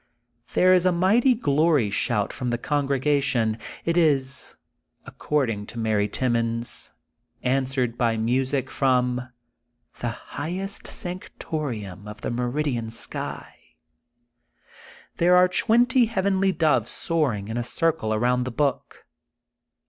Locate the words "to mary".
5.67-6.07